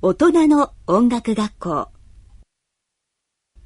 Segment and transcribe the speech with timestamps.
[0.00, 1.88] 大人の音楽学校。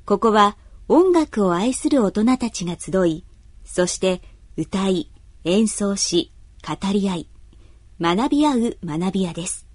[0.06, 0.56] ここは
[0.88, 3.26] 音楽を愛する大人たちが集い
[3.65, 4.23] そして
[4.57, 5.13] 歌い
[5.45, 6.33] 演奏し
[6.67, 7.29] 語り合い
[8.00, 9.66] 学び合う学び屋です。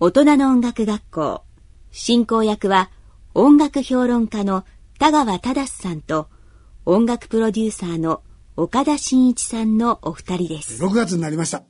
[0.00, 1.44] 大人の音楽学校。
[1.92, 2.90] 進行役は
[3.34, 4.64] 音楽評論家の
[4.98, 6.28] 田川忠さんと
[6.84, 8.24] 音楽プロデューサーの
[8.56, 10.84] 岡田真一さんのお二人です。
[10.84, 11.62] 6月になりました。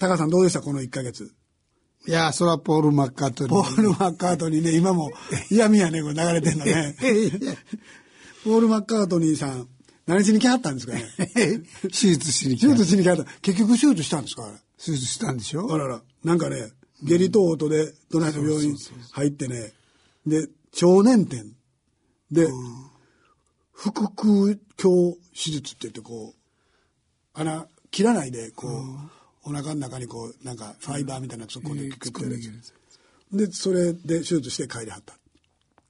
[0.00, 0.60] タカさんどうでした？
[0.60, 1.35] この1ヶ月。
[2.06, 3.52] いや、それはポール・マッカートニー。
[3.52, 5.10] ポール・マッカートニーね、今も
[5.50, 6.96] 嫌味やね、これ流れてんのね。
[8.44, 9.68] ポール・マッカートニーさん、
[10.06, 11.02] 何しに来はったんですかね？
[11.82, 13.24] 手術しに来手術しに来はった。
[13.42, 14.48] 結局手術したんですか
[14.84, 15.72] 手術したんでしょ？
[15.72, 16.02] あらら。
[16.22, 16.70] なんかね、
[17.02, 18.76] 下痢等々で、都内の病院
[19.12, 19.72] 入ってね、
[20.26, 21.54] で、超粘点
[22.30, 22.46] で、
[23.72, 28.72] 腹腔鏡手術って言ってこう、穴切らないで、こう、
[29.46, 32.36] お腹の中にこうなんかファイバーみたいな突っ込んでくってる
[33.32, 35.14] でそれで手術して帰りはった。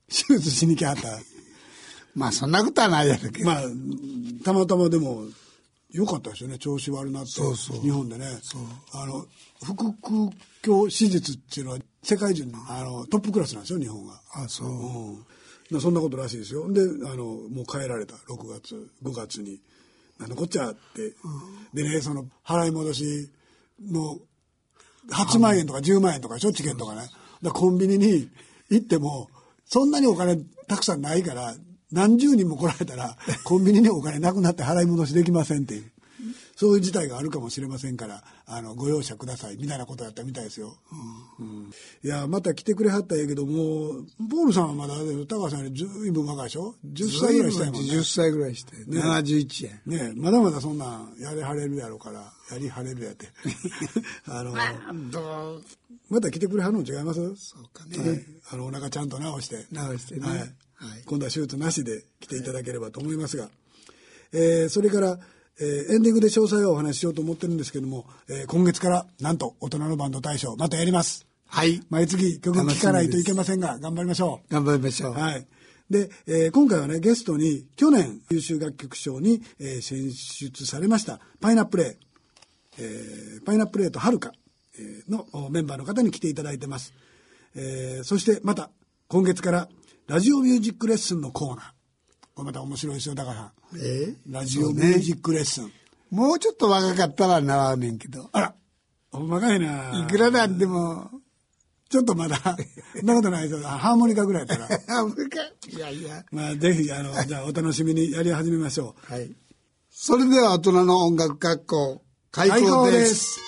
[0.09, 1.19] 手術しに来はった。
[2.15, 3.47] まあそんなことはないやろけど。
[3.47, 3.63] まあ
[4.45, 5.27] たまたまでも
[5.91, 6.59] よかったですよね。
[6.59, 7.81] 調子悪なってそうそう。
[7.81, 8.27] 日本でね。
[8.93, 9.27] あの
[9.63, 16.71] 腹腔鏡手術っていうのは世界中のあのトップクラスなんですよ日本があそう、うん、そんなことらしいですよ。
[16.73, 18.15] であのもう帰られた。
[18.17, 19.61] 6月5月に
[20.19, 21.15] 「なんこっちゃ」って、うん、
[21.75, 23.31] でねその払い戻し
[23.81, 24.19] の
[25.11, 26.53] 8万円とか10万円とかしょ？
[26.53, 27.09] チケットがね。
[27.43, 28.29] だコンビニに
[28.71, 29.29] 行っても、
[29.65, 30.37] そんなにお金
[30.69, 31.55] たくさんないから、
[31.93, 35.93] 何十人も来られたら、コンビニにお金なくなって払い戻しできませんっていう。
[36.57, 40.75] そういう事態があるかもしれませんから、あの、ご容赦ください、みたいなことやったみたいですよ。
[41.39, 41.47] うん。
[41.47, 41.71] うん、
[42.03, 43.53] いや、また来てくれはったんやけども、
[44.31, 44.95] ポールさんはまだ、
[45.29, 47.91] 高橋さんよりずいぶん若いでしょ ?10 歳ぐらいしたいもんね。
[47.93, 48.77] 10歳ぐらいして。
[48.87, 49.81] ね、71円。
[49.85, 53.29] ねまだまだそんなんやりはれるやろうから、やりはれるやって。
[54.25, 54.55] あの、
[56.09, 57.21] また来てくれはるの違います？
[57.37, 57.99] そうかね。
[57.99, 59.67] はい、あの、お腹ちゃんと直して。
[59.73, 60.27] 直してね。
[60.27, 60.39] はい。
[60.39, 63.51] はい、今度は手術なしで来ていただければと思いますが。
[64.33, 65.19] えー、それから、
[65.59, 71.27] えー、エンディングで詳細をお話ししようと思ってるんですけども、えー、今月からなんと大人のバンド大賞またやります。
[71.49, 71.83] はい。
[71.91, 74.53] 毎月曲聴かないといけませんが、頑張りましょう。
[74.53, 75.13] 頑張りましょう。
[75.13, 75.47] はい。
[75.89, 82.07] で、えー、今回はね、ゲストに去年優秀楽曲賞に、えー、選出されましたパイナップレイ、
[82.79, 84.33] えー、パイナップレイとはるか
[85.09, 86.93] のメンバーの方に来ていただいてます。
[87.55, 88.71] えー、そしてまた
[89.09, 89.69] 今月から
[90.09, 91.65] ラジオミュージックレッスンのコーナー。
[92.35, 93.53] これまた面白いですよ、だから。
[93.75, 94.15] え？
[94.29, 95.71] ー、ラジオミュージックレッスン、ね。
[96.11, 98.29] もうちょっと若かったら習うねんけど。
[98.33, 98.55] あら、
[99.13, 100.05] 若いな。
[100.07, 101.11] いくらなんでも。
[101.89, 102.37] ちょっとまだ、
[102.99, 103.69] そんなことないですよ。
[103.69, 104.79] ハーモニカぐらいやったら。
[104.93, 105.41] ハーモニカ？
[105.43, 106.25] いやいや。
[106.33, 109.13] まあ、ぜひ、あの、 じゃあお楽しみにやり始めましょう。
[109.13, 109.33] はい。
[109.91, 113.39] それでは大人の音楽学校、開校です。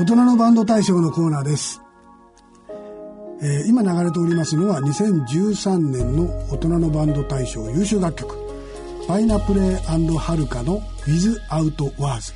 [0.00, 1.82] 大人のバンド大賞のコーナーです。
[3.42, 8.34] えー、今流れておりますのは2013年の大人のバンド大賞優秀楽曲
[9.06, 12.32] パイナプレイはるかの Without Words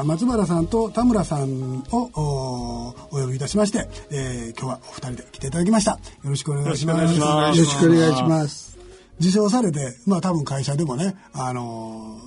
[0.00, 5.92] 者松原さんと田村さんをお呼びいたしまして、えー、今日はお二人で来ていただきました。
[5.92, 7.18] よろしくお願いします。
[7.18, 8.78] よろしくお願いします。
[9.20, 12.18] 受賞されてまあ多分会社でもねあの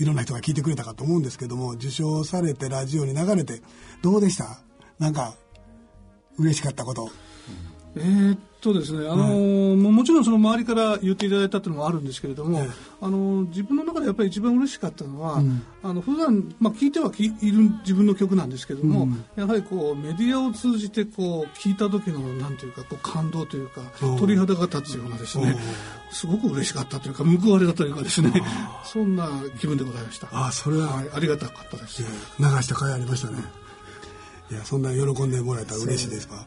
[0.00, 3.62] ー、いろんな人が聞いてくれたかと思うんですけども受賞されてラジオに流れて
[4.02, 4.58] どうでした？
[4.98, 5.34] なんか
[6.38, 7.10] 嬉しかったこと。
[7.96, 12.70] えーっとですね、あのーももちろんその周りから言っていただいたっていうのもあるんですけれども、ええ。
[13.00, 15.42] あのー自分の中でやっぱり一番嬉しかったのは、
[15.82, 24.06] あの普段まあ聞いてはきいる自分の曲なんですけども、やはりこうメディアを通じてこう聞いた時のなんていうかこう感動というかう。
[24.14, 25.56] ん鳥肌が立つようなですね、
[26.12, 28.32] すごく嬉しかったというか報われたというかですね、
[28.84, 29.28] そんな
[29.58, 30.28] 気分でございました。
[30.30, 32.02] あそれははい、ありがたかったです。
[32.38, 33.38] 流した甲斐ありましたね。
[34.50, 36.44] いやそんな喜んでもらえたら嬉しいですわ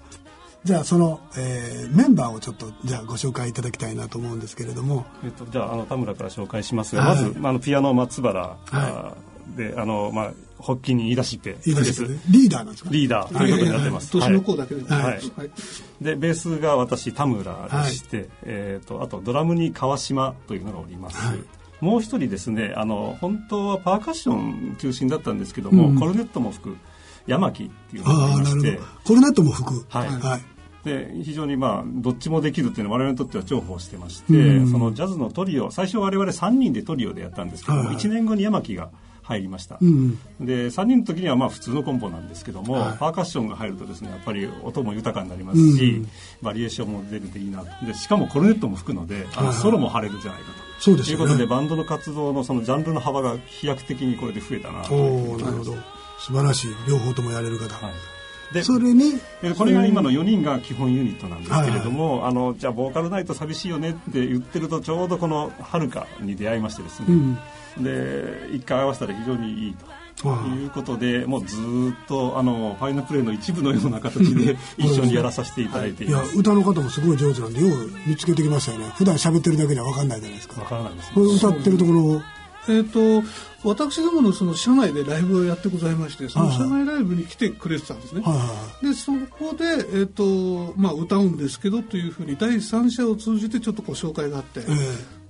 [0.66, 5.06] じゃあその、えーメンバーをちょっとじゃあご紹介いただきたいなと思うんですけれども。
[5.24, 7.22] えっと、じゃああの田村から紹介しますが、はい。
[7.24, 9.14] まず、まあ、あのピアノ松原、あ
[9.56, 12.90] であの、まあ、発起人言い出しっリーダーなんですか？
[12.92, 14.12] リーダーということになってます。
[14.12, 14.82] 年の子だけで。
[14.82, 15.04] も、はい。
[15.04, 15.22] はい。
[16.02, 21.18] でベースが私田村でして、えー、とあとドラムに川島というのがおります、
[21.80, 26.78] もう一人ですねあの本当はパーカッション中心だったんですけども、コルネットも吹く
[27.28, 28.80] 山木っていうのがああいまして。
[29.04, 29.86] コルネットも吹く。
[29.90, 30.08] はい。
[30.08, 30.42] はい
[30.86, 37.98] で非常にまあどっちもできるっていうのは我々にとっては重宝してまして、そのジャズのトリオ最初我々3人でトリオでやったんですけども、はいはい。
[37.98, 38.92] 1年後に山木が
[39.24, 40.16] 入りました、ん。
[40.40, 46.06] で3人の時にはまあ普通のコンポなんですけども、パーカッションが入るとですねやっぱり音も豊かになりますし、
[46.44, 47.66] バリエーションも出るといいな。
[47.66, 50.54] とでしかもコルネットも吹くので、あのソロも張れるじゃないかと。
[50.80, 51.26] そうですよね。
[51.26, 55.76] ということでバンドの活動のそのジャンルの幅が飛躍的にこれで増えたなとおいうおなるほど。
[56.20, 56.76] 素晴らしい。
[56.88, 58.15] 両方ともやれる方、はい
[58.53, 67.38] でそれにでこれが今の4人が基本ユニットなんですけれども、あのじゃあボーカルないと寂しいよねって言ってるとちょうどこの「はるか」に出会いましてですね、
[67.80, 69.86] で一回合わせたら非常にいいと。
[69.86, 70.65] い。
[70.65, 76.12] うことでもうずーっとあのファイナルプレイの一部のような形で一緒にやらさせていただいていい。
[76.12, 76.24] や。
[76.36, 78.92] 歌の方もすごい上手なんでよう見つけてきましたよね。
[78.95, 80.62] 普段喋ってるだけでは分かんないじゃないですか。
[80.62, 81.12] わからないです。
[81.13, 82.21] これ歌ってるところ
[82.70, 83.28] をえー、と
[83.64, 88.44] 私どものその社内でライブをやってございましてその社内ライブに来てくれてたんですね、はいは
[88.82, 94.62] いでそこで、えーとまあ、歌うんですけどというふうに第三者を通じてちょっとご紹介があって、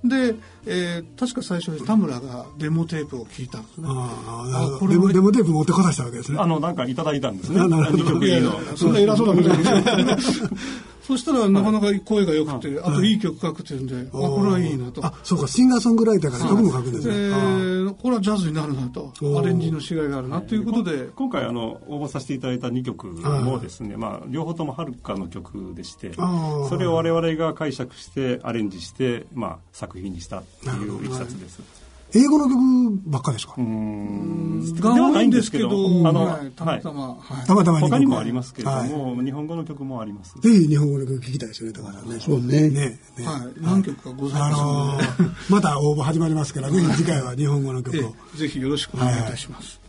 [0.04, 0.34] で、
[0.66, 3.88] えー確か最初に田村がデモテープを聞いたんですね。
[3.88, 6.38] あこれはデモデモテープ持ってこさせたわけですね。
[6.38, 7.60] あのなんかいただいたんですね。
[7.60, 8.04] あなるほど。
[8.04, 8.52] 2曲いいの。
[8.76, 10.14] そんな偉そうなことない。
[10.16, 10.48] ですよ
[11.06, 15.04] そしたらなかなか声が良くて、あといい曲書くっていうんで、あこれはいいなと。
[15.06, 19.12] あそうかシンガーソングライターから曲も書くんですでね、ああこれはジャズになるなと。
[19.38, 21.08] アレンジのしがいがあるなということで。
[21.14, 31.85] 今回あの応募させていただいた2曲もですね、まあ、両方ともはるかの曲でしてそれを我々が解釈してアレンジして、まあ、作品にしたっていういきさつです。
[32.16, 36.50] 英語の曲ばっかですか、うーんが多いんですけど、あの、はい。
[36.52, 37.46] たまたま、はい。
[37.46, 37.88] たまたまに。
[37.88, 38.90] 他にもありますけれどはい。
[38.90, 40.34] も、日本語の曲もあります。
[40.40, 42.20] ぜひ日本語の曲聞きたいですよねだからね。
[42.20, 42.68] そうね。
[42.68, 44.62] ねねはい、何曲かございあます。
[45.20, 48.00] ののまた応募始まりますからぜひ次回は日本語の曲を。
[48.00, 49.80] ええぜひよろしくお願いいたします。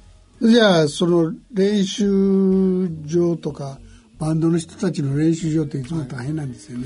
[0.41, 3.79] じゃあその練習場とか
[4.19, 6.85] バンドの人たちの練習場っていつも大変なんですよね、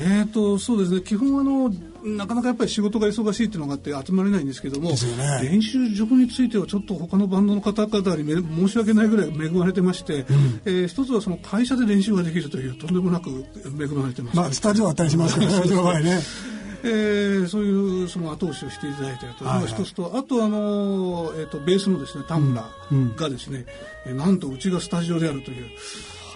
[0.00, 1.00] えーとそうですね。
[1.00, 1.72] 基本あの
[2.04, 4.96] なかなかやっぱり仕事が忙しいっていうのがあって集まれないんですけども、ね。
[5.42, 10.24] 練習場についてはちょっと他のバンドの方々にめ申し訳ないぐらい恵まれてまして、
[10.64, 13.28] えー一つはその会社で練習ができるというとんでもなく
[13.64, 16.20] 恵まれてます、まあスタジオあったりしますからねその場合ね。
[16.84, 22.64] えーそういうその後押しをしていただいているというのが一つと、あとあの、えー、とベースのですね田村
[23.16, 23.66] がですね、
[24.06, 25.66] えーなんとうちがスタジオであるという、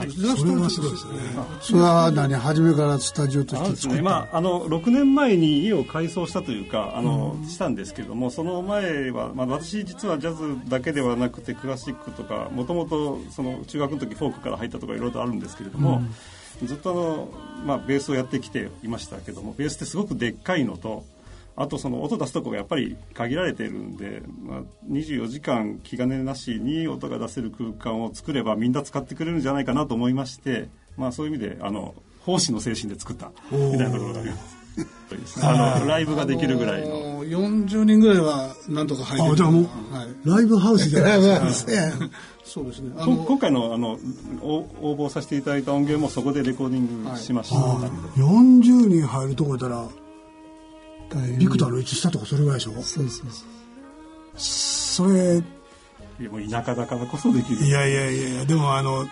[0.00, 1.12] うちがスタジオそれはすごいですね。
[1.60, 16.02] それは何初めからスタジオとあのですね、して作った、まあ、あの6年前に家を改装したというかあの、したんですけどもその前は、まあ、私実はジャズだけではなくてクラシックとかもともとその中学の時フォークから入ったとかいろいろとあるんですけれども、
[16.64, 17.28] ずっとあの、
[17.66, 21.04] まあ、ベースをやってきていましたけどもベースってすごくでっかいのと
[21.56, 24.60] あとその音出すとこがやっぱり限られているんで、まあ、
[24.90, 31.94] 24時間気兼ねなしに音が出せる空間を作ればみんな使ってくれるんじゃないかなと思いまして、まあ、そういう意味であの
[32.25, 34.62] 奉仕の精神で作ったみたいなところがあります。
[35.42, 37.12] あのライブができるぐらいの。
[37.23, 39.32] の40人ぐらいはなんとか入ってる。
[39.35, 41.73] あじゃあもうはい、ライブハウスじゃないですか
[42.44, 42.92] そうですね。
[42.97, 43.99] 今回のあの
[44.40, 47.56] お応募させていただいた音源もそこでレコーディングしました。
[47.56, 47.88] ので、
[48.21, 49.87] 40人入るとこやったら
[51.14, 51.38] 大変。
[51.38, 52.73] ビクターの位置下とかそれぐらいでしょ？
[52.73, 53.28] そうそうそう
[54.37, 55.42] それ。
[56.21, 57.64] いやもう田舎だからこそできる。
[57.64, 59.11] いやいやいやいやでもあのね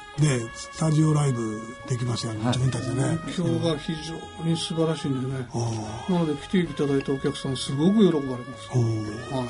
[0.54, 3.18] スタジオライブできますよね、自分たちでね。
[3.36, 5.48] 今日が非常に素晴らしいんでね。
[5.52, 8.68] あなので来ていただいたお客さんすごく喜ばれます。
[8.68, 9.44] は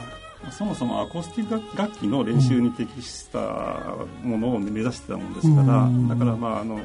[0.49, 0.53] い。
[0.53, 3.39] そもそもアコースティック楽器の練習に適した
[4.23, 6.81] ものを目指してたもんですから、だからまああの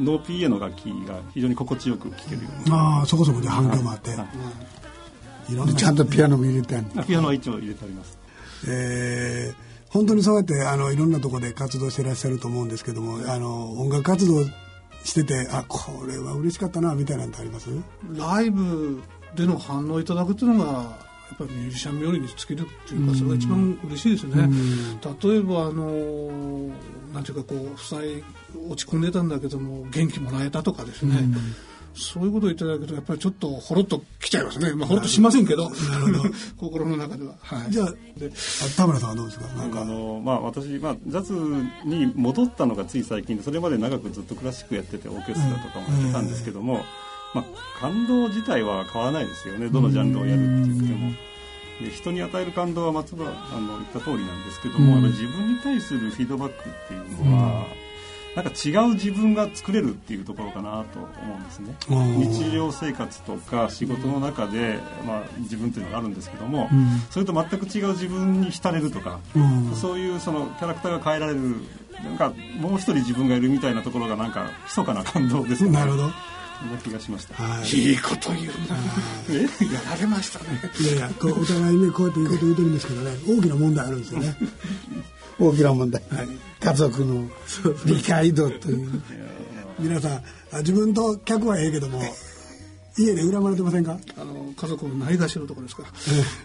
[0.00, 4.18] ノー PA の楽器が非常に心地よく聴けるようにああそこそこで反響もあって、はい。
[4.20, 4.22] い
[5.54, 5.74] ろんな。
[5.74, 8.18] ちゃんとピアノも入れてあるピアノは一応入れてあります。
[8.68, 14.44] えー本当にそうやってあのいろんなところで活動してらっしゃると思うんですけどもあの音楽活動
[15.04, 17.70] しててあこれは嬉しかったなみたいなのってあります？
[18.14, 19.00] ライブ
[19.36, 20.82] での反応いただくっていうのがや
[21.34, 24.50] っぱりミュージシャン冥利に尽きるっていうかそれが一番嬉しいですね、
[25.22, 26.72] 例えばあの
[27.14, 28.24] なんていうかこう負債
[28.68, 31.20] 落ち込んでたんだけども元気もらえたとかですね、
[31.96, 35.70] そういうことをいただくとやっぱりちょっとほろっときちゃいますね、まあ、ほろっとしませんけど
[36.58, 37.94] 心の中では、はい、じゃあ
[38.76, 39.46] 田村さんはどうですか？
[39.54, 39.80] なんか。
[39.82, 41.32] あの、まあ、私、まあ、ジャズ
[41.84, 46.84] に戻ったのがつい最近でそれまで長くずっとクラシックやっててオーケストラとかもやってたんですけども、
[47.34, 47.44] まあ、
[47.80, 49.68] 感動自体は変わらないですよね。
[49.68, 51.12] どのジャンルをやるって言っても。
[51.80, 57.66] で人に与える感動は松原あの言った通りなんですけども、自分に対するフィードバックっていうのは、
[58.36, 61.74] なんか違う自分が作れるっていうところかなと思うんですね。
[61.88, 66.68] 日常生活とか仕事の中で、まあ、自分っていうのがあるんですけども、
[67.10, 69.20] それと全く違う自分に浸れるとか、
[69.74, 71.56] そういうそのキャラクターが変えられる
[72.04, 75.70] なんかもう一人自分がいるみたいなところがなんか密かな感動ですね。
[75.70, 76.10] なるほど。
[76.58, 78.52] そんな気がしました、はい、いいこと言うな。
[79.30, 80.60] えやられましたね。
[80.80, 84.36] いやいやこうお互いねこうやっていいこと言うてるんですけどね大きな問題あるんですよね
[85.38, 86.28] 大きな問題、はい、
[86.60, 87.28] 家族の
[87.84, 89.02] 理解度という。
[89.78, 90.22] 皆さん
[90.60, 92.00] 自分と客はええけども
[92.98, 93.98] 家で恨まれてませんか？
[94.16, 95.82] あの家族のないがしろとかですか、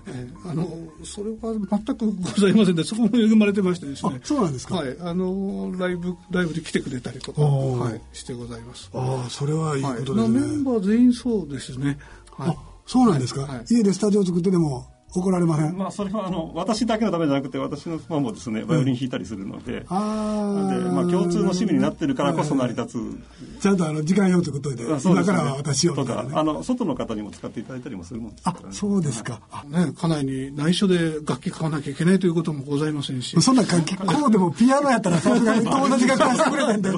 [0.10, 0.28] ええ。
[0.50, 0.68] あの
[1.06, 4.20] それは全くございませんでそこも恵まれてましてですね。
[4.22, 4.76] そうなんですか？
[4.76, 4.98] はい。
[5.00, 8.90] あのライブライブで来てくれたりとか、はい、してございます。
[8.94, 11.98] ああそれはいいことですね、はい、メンバー全員そうですね、
[12.32, 12.56] はい、あ
[12.86, 15.78] そうなんですか、はい、家でスタジオ作ってでも怒られません？
[15.78, 36.90] まあそれはあの私だけのためじゃなくて私の妻もですねバイオリン弾いたりするので、うん、あでまあ共通の趣味になってるからこそ成り立つ、ちゃんとあの時間表作っといて、ね、今からは私をとか、あの外の方にも使っていただいたりもするもんですから、ね、あそうですか、はい、ね家内に内緒で楽器買わなきゃいけないということもございませんしそんな楽器 こうでもピアノやったらさすがに友達が貸してくれてんで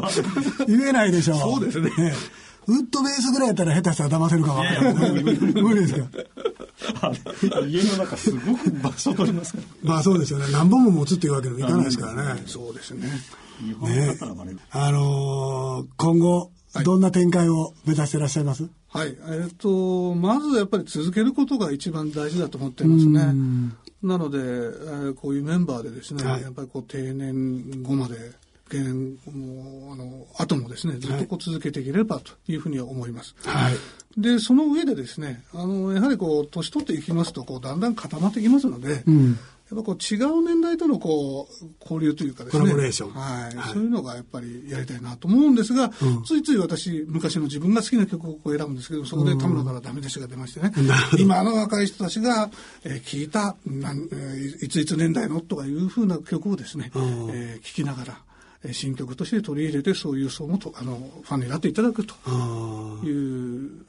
[0.68, 1.38] 言えないでしょう。
[1.38, 1.92] そうですね
[2.68, 4.64] ウッドベースぐらいやったら下手したら騙せるかも
[5.62, 6.08] 無理ですか
[7.68, 9.90] 家の中すごく場所取りますから。
[9.90, 10.46] まあそうですよね。
[10.52, 12.44] 何本も持つっていうわけにもいかないですからね。
[12.46, 13.08] そうですね。
[13.82, 14.18] ね。
[14.72, 16.52] あのー、今後
[16.84, 18.68] どんな展開を目指していらっしゃいます？
[18.90, 23.22] はい、えっ、とまずやっぱり続けることが一番大事だと思っていますね。
[24.02, 28.16] なので、えー、こういうメンバーでですね、はい、やっぱりこう定年後まで
[28.70, 33.36] 定年もあの後もですねずっとこう続けていければというふうには思います。
[33.44, 33.76] はい、
[34.18, 39.36] でその上でですねあのやはりこう年取っていきますとこうだんだん固まってきますので、うん、やっ
[39.78, 52.50] ぱこう違う年代とのこう交流というかですねコラボレーション、はい、はい、そういうのがやっぱりやりたいなと思うんですが、うん、ついつい私昔の自分が好きな曲を選ぶんですけどそこで田村からダメ出しが出ましてね、 うん、今の若い人たちが、
[52.84, 58.22] えー、聞いたなん、えー、いついつ年代のとかいうふうな曲をですね、えー、聞きながら
[58.72, 62.14] 新曲として取り入れてそういう層もとあのファンになっていただくと
[63.04, 63.86] いう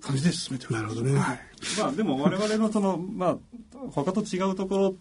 [0.00, 1.40] 感じで進めてなるほどね、はい、
[1.78, 3.36] まあでも我々のそのまあ
[3.90, 4.94] 他と違うところ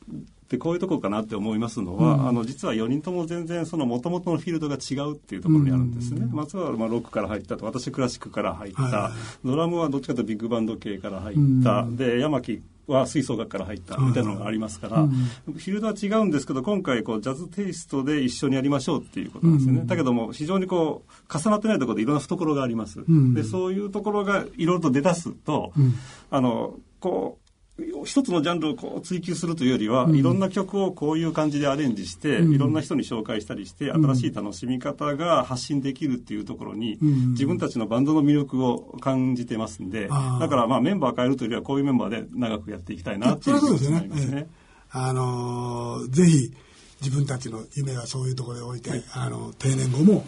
[0.47, 25.73] ってこういうところかなって思いますのは、うん、あの実は4人とも全然その元々のフィールドが違うっていうところにあるんですね、うん、松原はまあロックから入ったと私クラシックから入った、はい、ドラムはどっちかというとビッグバンド系から入った、うん、で山木は吹奏楽から入ったみたいなのがありますから、うん、フィールドは違うんですけど今回こうジャズテイストで一緒にやりましょうっていうことなんですよね、うん、だけども非常にこう重なってないところでいろんな懐があります、うん、でそういうところがいろいろと出だすと、
[26.31, 27.46] あのこう
[28.05, 44.47] 一つのジャンルをこう追求するというよりは、うん、いろんな曲をこういう感じでアレンジして、うん、いろんな人に紹介したりして、新しい楽しみ方が発信できるっていうところに、うん、自分たちのバンドの魅力を感じてますんで、だからまあメンバー変えるというよりはこういうメンバーで長くやっていきたいなっていうことになりますね。
[44.89, 46.53] あのー、ぜひ
[47.01, 50.25] 自分たちの夢はそういうところに置いて、はい、あの定年後も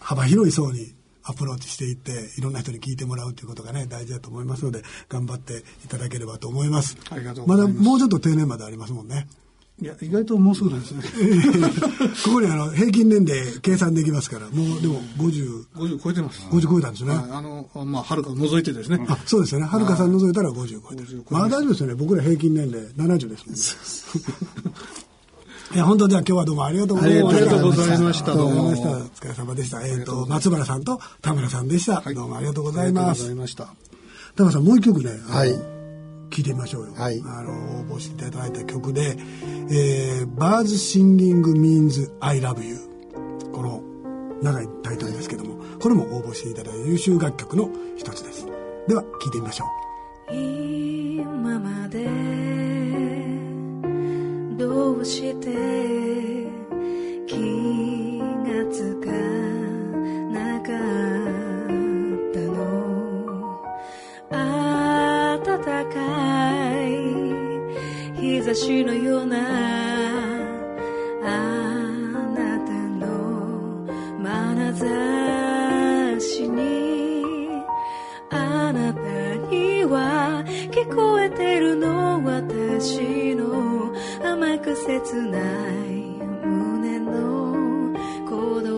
[0.00, 0.94] 幅広い層に
[1.28, 6.96] アプローチしていっていろんな人に聞いてもらうということがね大事だと思いますので頑張っていただければと思います。
[7.10, 9.28] ありがとうまだもうちょっと定年までありますもんね。
[9.80, 11.02] いや意外ともうすぐなんですね。
[12.24, 16.40] ここにあの平均年齢計算できますからもうでも5050 50超えてます。
[16.50, 19.06] 50超えたんですね、あのまあはるか除いてですね。
[19.08, 19.66] あそうですよね。
[19.66, 20.32] はるかさん除い。
[20.32, 21.24] たら50超えてる。
[21.30, 21.94] まあ大丈夫ですよね。
[21.94, 24.57] 僕ら平均年齢70ですもんね
[25.74, 27.36] いや本当じゃあ今日はどうもありがとうございました。
[27.36, 28.34] ありがとうございました。
[28.34, 28.68] どうも。
[28.68, 29.86] お疲れ様でした。
[29.86, 32.14] えっ、ー、と松原さんと田村さんでした、はい。
[32.14, 33.04] どうもありがとうございます。
[33.04, 33.64] ありがとうございました。
[34.34, 35.10] 田村さんもう一曲ね。
[35.28, 35.50] はい。
[36.30, 36.94] 聞いてみましょうよ。
[36.94, 37.20] はい。
[37.20, 39.18] あの応募していただいた曲で、
[39.70, 42.78] えー、バーズシンギングミーンズ I love you
[43.52, 43.82] この
[44.42, 48.46] 長いタイトルですけども、これも応募していただいた優秀楽曲の一つです。
[48.86, 49.66] では聞いてみましょ
[50.30, 50.34] う。
[50.34, 52.17] 今まで
[54.68, 55.46] どうして
[57.26, 59.10] 気がつか
[60.30, 60.74] なかっ
[62.34, 62.60] たの。
[64.30, 65.96] 暖か
[66.84, 66.86] い
[68.20, 69.38] 日差しのような
[78.30, 79.02] あなた
[79.50, 83.77] には聞こえてるの私の。
[84.30, 85.40] 甘く切ない
[86.44, 87.94] 胸の
[88.26, 88.74] 鼓動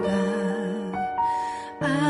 [0.00, 0.08] が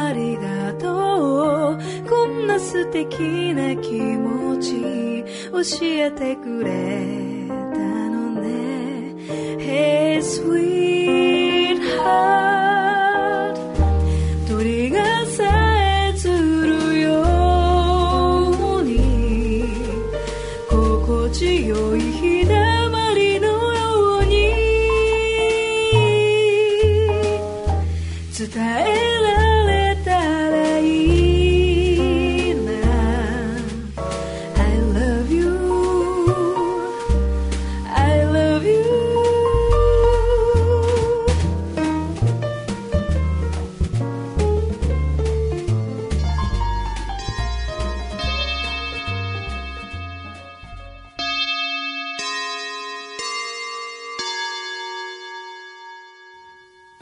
[0.06, 1.78] ありがとう。
[2.08, 7.80] こんな素敵な気持ち教えてくれた
[8.10, 9.16] のね。
[9.58, 10.75] Hey sweet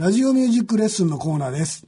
[0.05, 1.87] ラジオミュージックレッスンのコーナーです。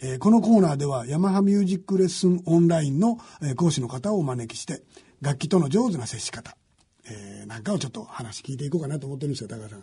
[0.00, 4.80] えーこのコーナーではヤマハミュージックレッスンオンラインの、えー講師の方をお招きして
[5.20, 6.56] 楽器との上手な接し方、
[7.04, 9.82] えーなんかをちょっと話聞いていこうかなと思ってるんですよ、高橋さん。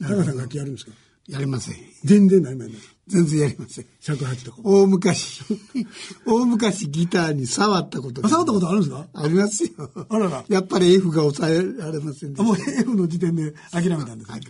[0.00, 0.92] 高橋さん楽器やるんですか？
[1.28, 1.74] やりません。
[2.02, 2.72] 全然ないもんね。
[3.08, 3.86] 全然やりません。
[4.00, 4.58] 尺八とか。
[4.64, 5.42] 大昔、
[6.26, 9.06] 大昔ギターに触ったことがあ触ったことあるんですか？
[9.14, 9.70] ありますよ。
[10.08, 14.40] あららやっぱり F が抑えられませんであもうした F の時点で諦めたんですね。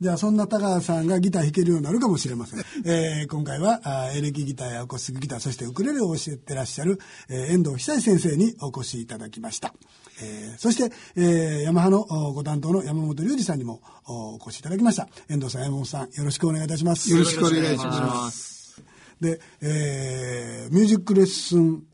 [0.00, 2.60] じゃあそんな高橋さんがギター弾けるようになるかもしれません。
[2.84, 9.74] えー今回はあーエレキギターやアコースティックギター、そしてウクレレを教えてらっしゃる、えー遠藤久志先生にお越しいただきました。
[10.22, 15.08] えーそして、えーヤマハのおご担当の山本隆二さんにもお越しいただきました。
[15.28, 17.10] 遠藤さん、山本さん、よろしくお願いいたします。
[17.10, 18.05] よろしくお願いします。
[19.20, 21.84] で、えーミュージックレッスン、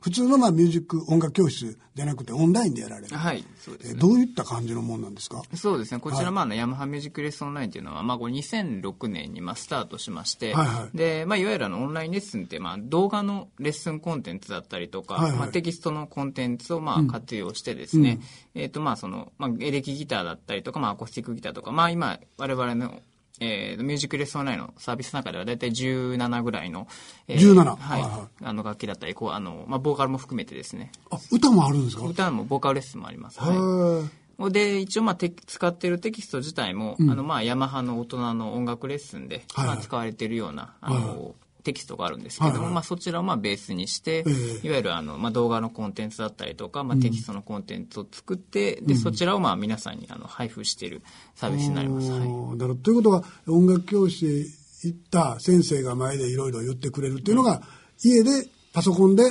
[0.00, 3.16] 普通のまあミュージック音楽教室じゃなくてオンラインでやられる。
[3.16, 3.94] はい、そうですね。
[3.96, 5.42] えーどういった感じのもんなんですか？
[5.56, 5.98] そうですね。
[6.00, 18.20] こちら、はいまあ、あのヤマハミュージックレッスンオンラインっていうのは、まあ、これ2006年に、まあ、スタートしまして、はいはいで、まあ、いわゆるあの、オンラインレッスンって、まあ、動画のレッスンコンテンツだったりとか、はいはいまあ、テキストのコンテンツを、まあ、活用してですね、
[18.54, 23.00] えっ、と、まあ、その、まあ、エレキギターだったりとか、まあ、アコースティックギターとか、まあ、今、我々の、
[23.40, 26.88] えーミュージックレッスンラインのサービスの中では大体17ぐらいの、
[27.28, 32.04] え17はい、はいはあの楽器だったり、こう、あの、まあ、ボーカルも含めてですね、あ、歌もあるんですか？
[32.04, 33.38] 歌もボーカルレッスンもあります。
[33.40, 33.56] へはい。
[33.56, 34.08] ー
[34.50, 39.76] で、一応、まあ、て使ってるテキスト自体も、あの、まあ、ヤマハの大人の音楽レッスンで、はいはい。
[39.76, 41.32] まあ、使われているような、あの、はい
[41.64, 44.30] テキストがあるんですけども、はいはいまあ、そちらをまあベースにして、え
[44.62, 51.02] えいわゆるあの、まあ、動画のコンテンツだったりとか、まあ、テキストのコンテンツを作って、で、そちらをまあ皆さんにあの配布している
[51.34, 52.10] サービスになります。
[52.10, 52.20] はい。
[52.20, 54.46] なるほどということは音楽教室へ
[54.88, 57.62] 行った先生が前でいろいろ言ってくれるっていうのが、
[58.02, 58.30] 家で
[58.72, 59.24] パソコンで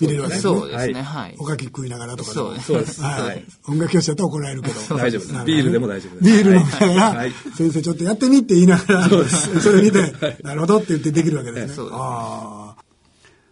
[0.00, 0.58] 見れるわけですね。
[0.58, 1.34] そうですね、はい。
[1.38, 2.66] おかき食いながらとかそうです。
[2.66, 3.02] そうです。
[3.02, 3.22] はい。
[3.22, 3.44] はい。
[3.68, 4.80] 音楽教室だったら怒られるけど。
[4.96, 5.44] 大丈夫です。
[5.44, 6.24] ビールでも大丈夫です。
[6.24, 7.32] ビール飲みながら、はい。
[7.54, 11.74] 先生ちょっとやってみって言いながら、それ見て、 なるほどって言ってできるわけですね。
[11.74, 11.96] そうです。
[11.96, 12.76] ねあ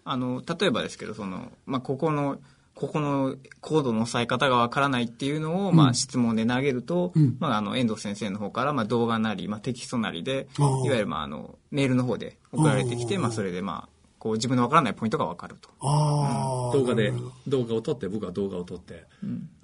[0.05, 2.39] あの、例えばですけど、その、まあ、ここの、
[2.75, 15.69] ここのコードの押さえ方がわからないっていうのを、まあ、質問で投げると、まあ、あの、遠藤先生の方から、まあ、動画なり、まあ、テキストなりで、いわゆる、まあ、あの、メールの方で送られてきて、まあ、それで、まあ、こう、自分のわからないポイントがわかると。
[15.81, 15.87] あ。
[15.87, 16.73] ああ。
[16.73, 17.13] 動画で
[17.47, 19.05] 動画を撮って、僕は動画を撮って、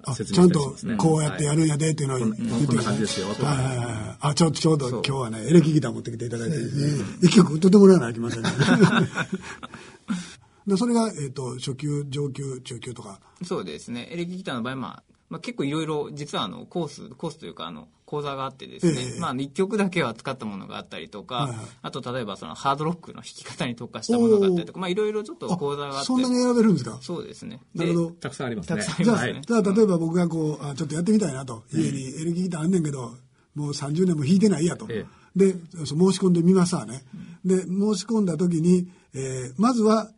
[0.03, 0.95] あ説ちゃんと明したりしますね。
[0.97, 2.37] こうやってやるんやでっていうのを言って
[2.67, 3.87] こんな感じですよとかはいはいはい。
[4.19, 6.57] あ、ちょ、ちょうど今日はね、エレキギター持ってきていただいて
[7.21, 8.49] 一曲歌ってもらわなきゃいけませんね。
[10.67, 13.19] でそれが、えっ、と、初級、上級、中級とか。
[13.43, 14.07] そうですね。
[14.11, 26.05] エレキギターの場合、まあ、まあ、結構いろいろ、実はあの、コース、コースというか、あの、講座があってですね、ええまあ、一曲だけは使ったものがあったりとか、はいはいあと、例えばその、ハードロックの弾き方に特化したものがあったりとか、まあ、いろいろちょっと講座があって。
[26.05, 26.99] そんなに選べるんですか？
[27.01, 27.59] そうですね。
[27.73, 28.81] なるほどでたくさんありますね。
[28.81, 29.41] たくさんありじゃあ、ますね。
[29.47, 31.63] じゃあ例えば僕がこう、あちょっとやってみたいなと。
[31.73, 33.15] 家にエレキギターあんねんけど、
[33.55, 34.85] もう30年も弾いてないやと。
[34.89, 37.03] えで、そう申し込んでみますわね。
[37.43, 40.11] で、申し込んだ時に、えーまずは、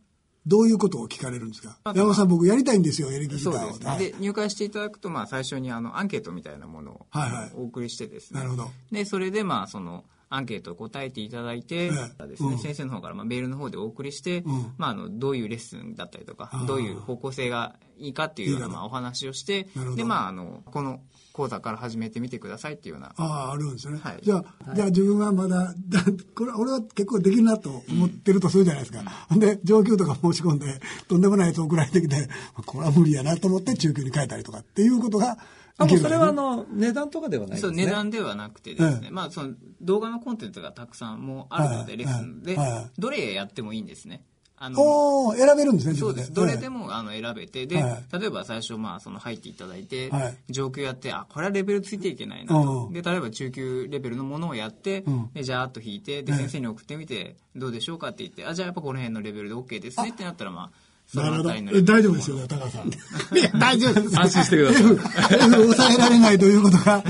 [0.48, 1.78] どういうことを聞かれるんですか？
[1.84, 3.58] まずは山本さん僕やりたいんですよ、エレキギターを。
[3.58, 3.86] そうですね。
[3.90, 3.98] はい。
[3.98, 7.52] で、入会していただくと、まあ、最初にあの、アンケートみたいなものをはいはい。
[7.54, 8.40] お送りしてですね。
[8.40, 8.70] なるほど。
[8.90, 14.44] で、それで、まあ、その、アンケートを答えていただいて、ですね、先生の方からまあメールの方でお送りして、
[14.76, 21.00] まあ、あのどういうレッスンだったりとかどういう方向性がいいかっていうようなまあお話をしてで、まあ、あのこの
[21.38, 23.14] 講座から始めてみてくださいっていうような。
[23.16, 24.00] ああ、あるんですね。
[24.02, 24.18] はい。
[24.20, 26.00] じゃあ、じゃあ自分はまだ、だ
[26.34, 29.04] これ、俺は結構できるなと思ってるとするじゃないですか。
[29.28, 29.38] ほん。
[29.38, 32.28] で、上級とか申し込んで、とんでもないやつ送られてきて、
[32.66, 35.38] これは無理やなと思って中級に変えたりとかっていうことが
[35.78, 37.76] あ、いけるんですねもうそれはあの、値段とかではないですね。
[37.76, 41.96] そう値段ではなくてですね、えまあ、その動画のコンテンツがたくさんもうあるので、はい。
[41.98, 42.72] レッスンで、はい。
[42.72, 42.90] はい。
[42.98, 44.24] どれやってもいいんですね。
[44.60, 46.32] あの選べるんですね、そうです。
[46.32, 46.78] どれでも。
[46.78, 52.86] もあの選べて、で、は例えば最初、まあ、その入っていただいて、はい上級やって、あ、これはレベルついていけないなと。
[52.86, 60.70] うんで、例えば中級レベルのものをやって、んで、じゃーっと引いて、で、先生に送ってみて、どうでしょうかって言って、あ、じゃあやっぱこの辺のレベルで OK ですねってなったら、まあ、
[61.06, 61.44] そなるほど。
[61.44, 62.88] のあたりのえ大丈夫ですよ、高橋さん。
[63.38, 64.20] いや、大丈夫です。
[64.20, 64.82] 安心してください
[65.50, 67.04] 抑えられないということが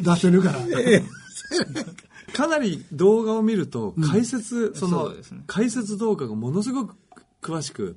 [0.00, 0.58] 出せるから。
[2.32, 5.12] かなり動画を見ると、解説、その
[5.46, 6.94] 解説動画がものすごく
[7.42, 7.96] 詳しく、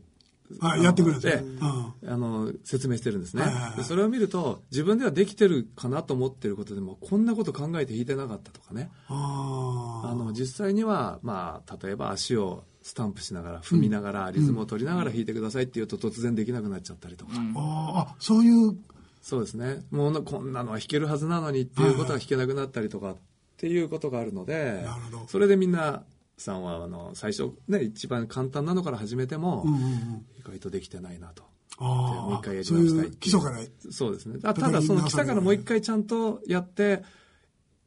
[0.61, 1.19] あやってくれる。
[1.19, 1.57] んですでね。
[2.01, 2.13] うん。
[2.13, 3.43] あの、説明してるんですね。
[3.83, 8.89] それを見ると、自分ではできてるかなと思ってることでも、こんなこと考えて弾いてなかったとかね。
[9.07, 17.33] ああの、実際には、まあ、例えば足をスタンプしながら、踏みながら、リズムを取りながら弾いてくださいって言うと、突然できなくなっちゃったりとか。
[17.33, 18.75] ーあー、あそういう、
[19.21, 19.83] そうですね。
[19.91, 23.11] もうこんなのは弾けるはずなのにっていうことは弾けなくなったりとか。
[23.11, 23.15] っ
[23.59, 24.85] ていうことがあるので
[25.27, 26.03] それでみんな
[26.37, 31.43] さんはあの最初ね一番簡単なのから始めてもうんうんうん意外とできてないなと。
[31.81, 31.83] あ
[32.29, 33.59] もう一回やり直したい基礎から。
[33.91, 34.39] そうですね。
[34.43, 37.03] あただその基礎からもう一回ちゃんとやって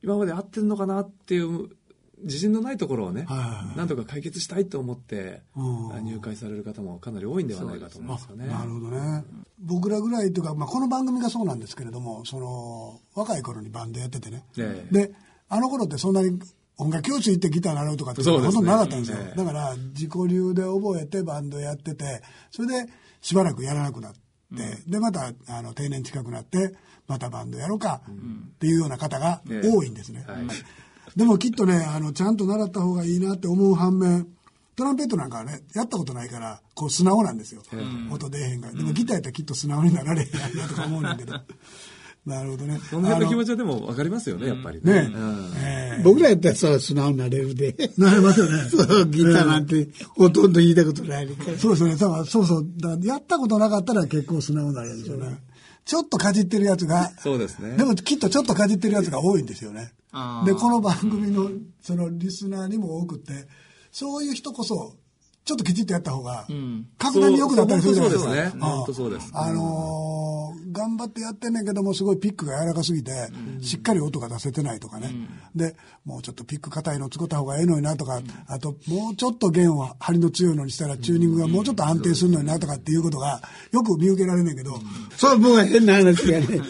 [0.02, 1.68] 今まで合ってるのかなっていう
[2.22, 5.62] 自信のないところをね、はいはいはいなんとか解決したいと思ってう
[5.98, 8.46] ん入会される方もかなり多いんではないかと思うんですよね。
[8.46, 9.24] なるほどね。
[9.58, 14.44] 僕らぐらいというか、まあ、この番組がそうなんですけれども、その、若い頃にバンドやっててね。
[14.58, 15.12] ええで、
[15.52, 16.40] あの頃ってそんなに
[16.78, 19.18] 音楽教室行ってギター習うとかってほとんどなかったんですよ。
[19.20, 24.18] ええだから、自己流で覚えてバンドやってて、それでしばらくやらなくなって、
[24.90, 26.74] で、また、あの、定年近くなって、
[27.06, 30.24] またバンドやろうかっていうような方が多いんですね。
[30.26, 30.38] はい
[31.16, 34.28] でもきっとね、あの、ちゃんと習った方がいいなって思う反面、
[34.76, 37.62] トランペットなんかはね、やったことないから、こう素直なんですよ。
[38.10, 38.72] 音出えへんから。
[38.72, 41.34] でもギターやったらきっと素直になられへんなとか思うんだけど。
[42.24, 42.78] なるほどね。
[42.88, 43.46] その辺の気持ち。
[43.46, 45.10] ちはでも分かりますよね、やっぱりね
[46.04, 47.74] 僕らやったらそれは素直になれるで。
[47.98, 48.64] なりますよね。
[48.68, 51.28] そう、ギターなんてほとんど弾いたことない。
[51.58, 51.96] そうですね。
[51.96, 52.66] だからそうそう。
[53.04, 55.38] やったことなかったら結構素直になれるんですよね。
[55.84, 57.76] ちょっとかじってるやつが、そうですね。
[57.76, 59.92] でもきっとちょっとかじってるやつが多いんですよね。
[60.46, 63.32] で、この番組のそのリスナーにも多くって、
[63.90, 64.94] そういう人こそ、
[65.44, 66.46] ちょっときちっとやった方が、
[66.98, 68.30] 格段に良くなったりするじゃないですか。
[68.30, 68.60] そうそうそうですね。
[68.60, 68.70] ああ。
[68.70, 69.30] 本当そうです。
[69.34, 70.32] あのー
[70.72, 73.12] 頑張ってやってんねんけども、すごいピックが柔らかすぎて、
[73.60, 75.10] しっかり音が出せてないとかね。
[75.54, 84.78] で、もうちょっとピック硬いの作った方がええのになとか、あと、もうちょっと弦を張りの強いのにしたら、チューニングがもうちょっと安定するのになとかっていうことが、よく見受けられんねんけど、
[85.16, 86.60] そう、僕は変な話がね、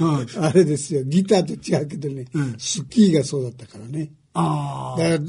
[0.41, 2.27] あれですよ、ギターと違うけどね、
[2.59, 4.11] スキーがそうだったからね。
[4.35, 5.25] あだか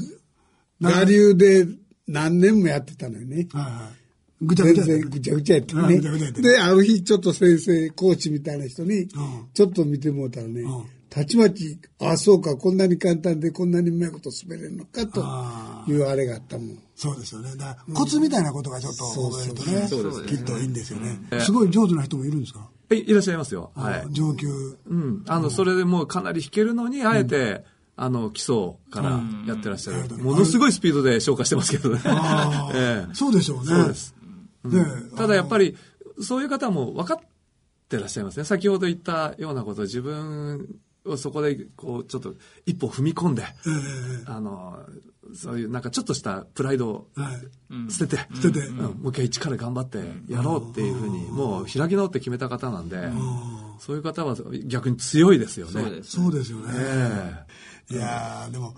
[0.80, 1.66] ら、我流で
[2.06, 3.48] 何年もやってたのよね。
[3.54, 4.46] あ、はいはい。
[4.46, 5.96] ぐちゃぐ全ちゃやって然ぐちゃぐちゃやってうんね。
[5.96, 9.08] ぐちゃぐちゃやってで、ある日ちょっと先生、コーチみたいな人に、
[9.54, 10.66] ちょっと見てもらったらねん、
[11.08, 16.78] たちまち、あ、そうか、こんなに簡単でこんなにうまいこと滑れるのかとあいうあれがあったもん。
[16.96, 17.50] そうですよね。
[17.56, 21.18] だからコツみたいなことがちょっと覚えるとね、そうですきっといいんですよね。
[21.40, 22.68] すごい上手な人もいるんですか？
[22.90, 23.70] いいらっしゃいますよ。
[23.74, 24.06] はい。
[24.10, 24.48] 上級。
[24.86, 25.24] うん。
[25.26, 27.64] あの、それでもうかなり弾けるのに、あえて、
[27.96, 30.16] あの、基礎からやってらっしゃる。
[30.18, 32.00] ものすごいスピードで消化してますけどね。
[32.04, 33.14] あ えあ、え。
[33.14, 33.64] そうでしょうね。
[33.66, 34.14] そうです。
[34.64, 34.84] ね。
[35.16, 35.76] ただやっぱり、
[36.20, 37.18] そういう方も分かっ
[37.88, 38.44] てらっしゃいますね。
[38.44, 42.34] 先ほど言ったようなこと、自分をそこで、こう、ちょっと
[42.66, 43.44] 一歩踏み込んで、
[44.26, 44.78] あの、
[45.34, 47.92] そういうなんかちょっとしたプライドをはい。
[47.92, 48.66] 捨てて、捨てて。
[48.66, 48.76] うん。
[48.76, 53.08] もう一回一から頑張ってやろうっていうふうに、もう開き直って決めた方なんで、
[53.80, 56.02] そういう方は逆に強いですよね。
[56.02, 57.44] そうですよね。
[57.90, 58.74] えいやーでも、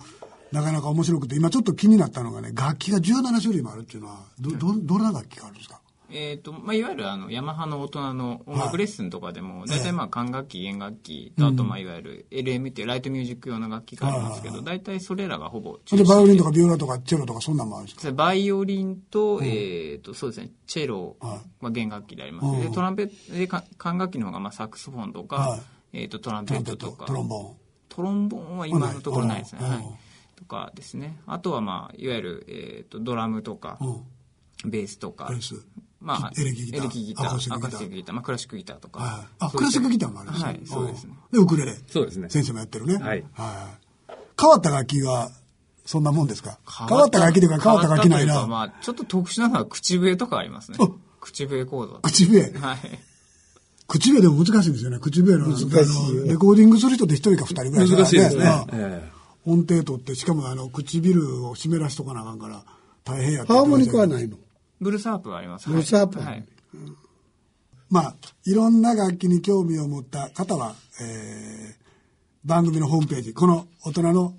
[0.53, 5.81] なかなか面白くて、今ちょっと気になったのがね、楽器が17種類もあるっていうのは、ど、ど、どんな楽器があるんですか？
[6.09, 18.13] えーとまあ、いわゆるあのヤマハの大人の音楽レッスンとかでも、大体まあ管楽器、弦楽器と、あとまあいわゆる LM っていうライトミュージック用の楽器がありますけど、大体それらがほぼ中で、心バイオリンとかビオラとかチェロとかそんなんもあるんですか？
[18.13, 21.41] バイオリンと、えーと、そうですね、チェロは
[21.73, 22.47] 弦楽器であります。
[22.47, 22.61] うん。
[22.61, 25.61] で、トランペット、管楽器の方がまあサックスフォンとか、はい。
[25.93, 27.57] えーと、トランペットとか、トロンボーン。
[27.97, 29.61] トロンボーンは今のところないですね。
[29.63, 29.85] うんはい。
[30.37, 31.19] とかですね。
[31.27, 34.71] あとはまあ、いわゆる、えーと、ドラムとか、うん。
[34.71, 35.31] ベースとか。
[35.99, 39.01] まあ、エレキギターエレキギター、アコースティックギターアコースティックギター、まあ、クラシックギターとか。
[39.01, 39.27] はい。
[39.39, 40.51] あ、クラシックギターもあるんですね。
[40.51, 41.15] はい、そうですね。
[41.33, 41.75] うんで、ウクレレ。
[41.89, 42.29] そうですね。
[42.29, 42.97] 先生もやってるね。
[42.97, 43.77] はいは
[44.11, 44.15] い。
[44.39, 45.31] 変わった楽器は、
[45.87, 46.59] そんなもんですか？
[46.89, 48.47] 変わった楽器というか変わった楽器ないな。
[48.47, 50.79] まあ、ちょっと特殊なのは口笛とかありますね。
[51.21, 51.99] 口笛講座。
[52.01, 52.53] 口笛。
[52.59, 52.79] はい。
[53.87, 54.99] 口笛でも難しいんですよね。
[54.99, 55.71] 口笛の、難しい。
[55.71, 59.13] よあのレコーディングする人って一人か二人ぐらい難しいですね。
[59.45, 62.65] 音程取って、しかもあの、唇を湿らしとかなあかんから、
[63.05, 64.37] 大変やハーモニカはいないの？
[64.81, 65.69] ブルースハープがあります。
[65.69, 66.45] ブルースハープはい。
[67.89, 71.87] まあ、いろんな楽器に興味を持った方は、えー
[72.45, 74.33] 番組のホームページ、この大人の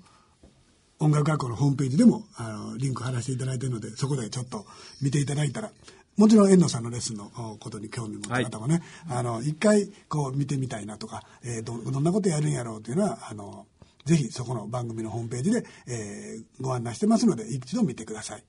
[0.98, 4.64] 音楽学校のホームページでも、あの、リンク貼らせていただいているので、そこでちょっと
[5.02, 5.70] 見ていただいたら、
[6.18, 13.66] もちろん遠藤さんのレッスンのおことに興味を持った方もね、あの、一回こう見てみたいなとか、えーど、どんなことやるんやろうというのは、あの、
[14.04, 18.44] ぜひそこの番組のホームページで、えーご案内してますので、一度見てください。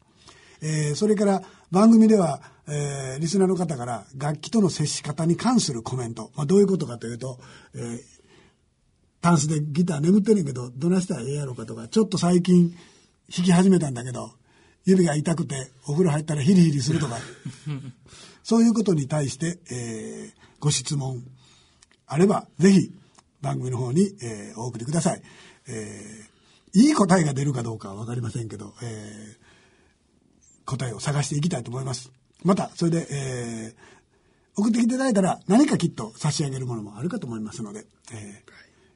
[0.61, 7.39] えーそれから番組では、えーリスナーの方から楽器との接し方に関するコメント、まあ、どういうことかというと、
[7.75, 7.99] えー
[9.21, 12.69] タンスでギター眠ってんねんけどどないしたらええやろうかとかちょっと最近
[13.35, 14.31] 弾き始めたんだけど
[14.89, 17.17] 指が痛くてお風呂入ったらヒリヒリするとか。
[18.43, 21.23] そういうことに対して、えーご質問
[22.05, 22.91] あればぜひ
[23.41, 25.21] 番組の方に、えーお送りください、
[25.67, 32.11] えーいい答えが出るかどうかは分かりませんけど、えー答えを探していきたいと思います。
[32.43, 33.89] また、それで、えー
[34.55, 38.43] 送ってきていただいたら何かきっと差し上げるものもあるかと思いますので、え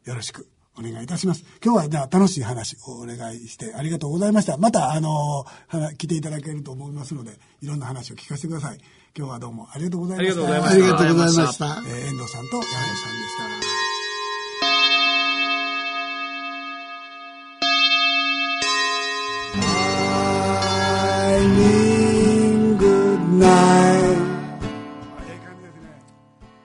[0.05, 1.43] ーよろしくお願いいたします。
[1.63, 4.57] 今日はじゃあ楽しい話をお願いしてありがとうございました。
[4.57, 5.45] また、あの
[5.97, 7.31] 来ていただけると思いますので、
[7.61, 8.79] いろんな話を聞かせてください。
[9.15, 10.69] 今日はどうもありがとうございました。
[10.69, 11.65] ありがとうございました。
[11.65, 13.73] えー遠藤さんと矢野さんでした。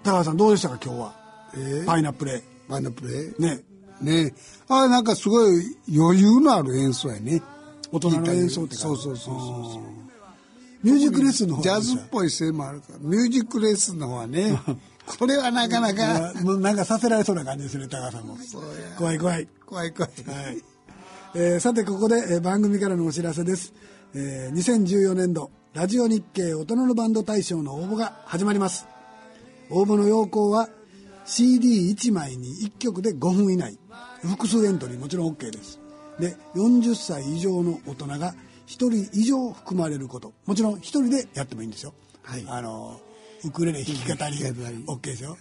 [0.05, 1.15] 高橋さんどうでしたか今日は、
[1.55, 1.87] えー？
[1.87, 3.61] パイナップルパイナップルね
[4.01, 4.35] ね。
[4.69, 7.43] あなんかすごい余裕のある演奏やね。
[7.91, 9.99] 大人の演奏ってそうそうそうそう。
[10.83, 14.61] ミュージックレッスンの方ジャズっぽいせいもあるから、ミュージックレッスンの方はね、
[15.19, 18.39] これはなかなか、もうなんかさせられそうな感じですね高橋さんも。
[18.97, 19.49] 怖い怖い。
[19.67, 20.13] 怖い怖い。
[20.27, 20.63] はい。
[21.35, 23.73] えーさてここで、えー番組からのお知らせです、
[24.15, 28.87] えー2014年度ラジオ日経大人のバンド大賞の応募が始まります。
[29.71, 30.69] 応募の要項は
[31.27, 33.79] CD1 枚に1曲で5分以内
[34.23, 35.79] 複数エントリーもちろん OK です。
[36.19, 38.35] で40歳以上の大人が1
[38.67, 40.33] 人以上含まれること。
[40.47, 42.45] もちろん1人でやってもいいんですよ、はい。
[42.49, 43.01] あの
[43.45, 45.37] ウクレレ弾き語り OK ですよ、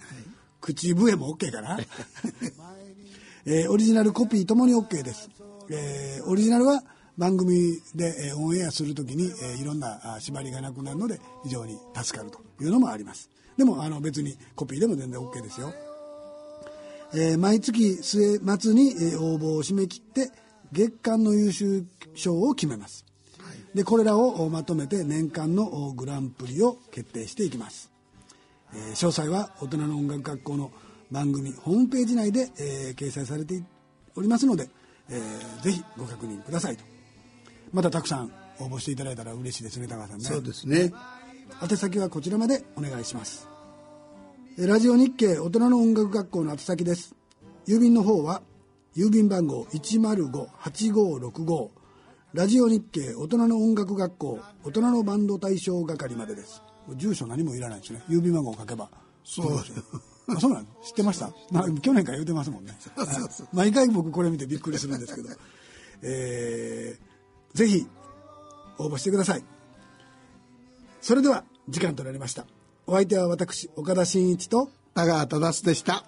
[0.60, 1.78] 口笛も OK かな。
[3.44, 5.30] えーオリジナルコピーともに OK です、
[5.70, 6.82] えーオリジナルは
[7.16, 13.30] 番組で、えーオンエアするときに、えーいろんなあ縛りがなくなるので非常に助かるというのもあります。
[13.56, 15.72] でもあの別にコピーでも全然 OK ですよ、
[17.14, 20.30] えー毎月末末に、えー応募を締め切って
[20.72, 23.04] 月間の優秀賞を決めます、
[23.74, 27.90] でこれらをおまとめて年間のおグランプリを決定していきます。
[28.74, 30.70] えー詳細は大人の音楽学校の
[31.10, 33.62] 番組ホームページ内で、えー掲載されて
[34.14, 34.68] おりますので、
[35.08, 36.84] えーぜひご確認くださいと。
[37.72, 40.24] またたくさん応募していただいたら嬉しいですね高橋さんね。
[40.24, 40.92] そうですね。
[41.62, 43.48] 宛先はこちらまでお願いします。
[43.50, 43.57] えー
[44.66, 47.14] ラジオ日経大人の音楽学校の宛先です。
[47.68, 48.42] 郵便の方は
[48.96, 51.68] 郵便番号105-8565
[52.34, 56.60] ラジオ日経大人の音楽学校大人のバンド大賞係までです。
[56.96, 58.02] 住所何もいらないですね。
[58.08, 58.90] 郵便番号を書けば。
[59.22, 59.56] そう。
[59.56, 59.62] あ
[60.40, 60.64] そうなの？
[60.82, 62.76] 知ってました、まあ、去年から言うてますもんね。
[62.96, 63.06] はい
[63.52, 65.28] 毎回僕これ見てびっくりするんですけど。
[66.02, 67.02] えー
[67.56, 67.86] ぜひ
[68.78, 69.44] 応募してください。
[71.00, 72.44] それでは時間となりました
[72.88, 76.04] お相手は私岡田真一と田川忠でした。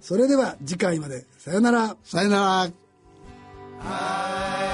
[0.00, 2.70] それでは次回までさよならさよな
[3.80, 4.70] ら。「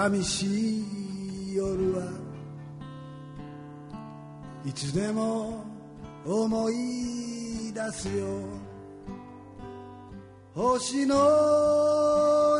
[0.00, 0.46] 寂し
[0.80, 2.06] い夜は
[4.64, 5.62] いつでも
[6.24, 8.24] 思い出すよ。
[10.54, 11.16] 星の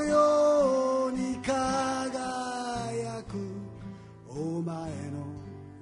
[0.03, 3.38] ように輝く。
[4.29, 5.24] お前の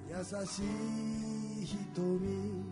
[0.08, 0.14] 優
[0.46, 2.67] しい瞳。